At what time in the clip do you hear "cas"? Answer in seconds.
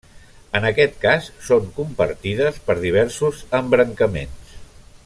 1.03-1.27